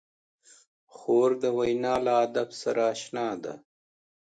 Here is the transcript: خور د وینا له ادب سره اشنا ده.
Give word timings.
خور 0.95 1.29
د 1.43 1.43
وینا 1.57 1.95
له 2.05 2.13
ادب 2.25 2.49
سره 2.61 2.81
اشنا 2.93 3.27
ده. 3.43 3.53